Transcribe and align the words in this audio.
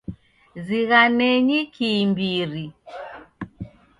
Zighanenyi 0.65 1.59
kiimbiri. 1.73 2.65